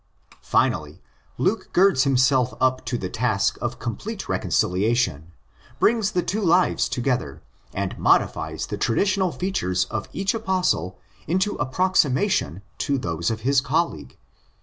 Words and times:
Finally, 0.41 0.99
Luke 1.37 1.69
girds 1.73 2.05
himself 2.05 2.55
up 2.59 2.83
to 2.85 2.97
the 2.97 3.07
task 3.07 3.59
of 3.61 3.77
complete 3.77 4.21
reconcilia 4.21 4.95
tion, 4.97 5.31
brings 5.77 6.13
the 6.13 6.23
two 6.23 6.41
lives 6.41 6.89
together, 6.89 7.43
and 7.71 7.95
modifies 7.99 8.65
the 8.65 8.79
traditional 8.79 9.31
features 9.31 9.85
of 9.91 10.09
each 10.11 10.33
Apostle 10.33 10.97
into 11.27 11.53
approximation 11.57 12.63
to 12.79 12.97
those 12.97 13.29
of 13.29 13.41
his 13.41 13.61
colleague. 13.61 14.17